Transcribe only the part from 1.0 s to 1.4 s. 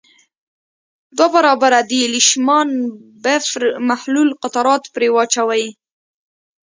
دوه